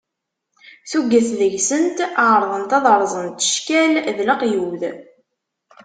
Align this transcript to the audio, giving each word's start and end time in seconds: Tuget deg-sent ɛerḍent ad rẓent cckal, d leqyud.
Tuget 0.89 1.27
deg-sent 1.39 1.97
ɛerḍent 2.29 2.71
ad 2.77 2.85
rẓent 3.01 3.45
cckal, 3.53 3.93
d 4.17 4.19
leqyud. 4.27 4.81